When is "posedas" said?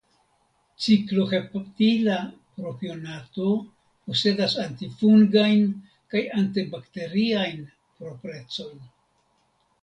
4.07-4.55